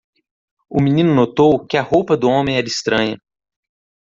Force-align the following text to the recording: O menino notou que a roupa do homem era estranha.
O 0.67 0.81
menino 0.81 1.13
notou 1.13 1.63
que 1.63 1.77
a 1.77 1.83
roupa 1.83 2.17
do 2.17 2.27
homem 2.27 2.57
era 2.57 2.65
estranha. 2.65 3.17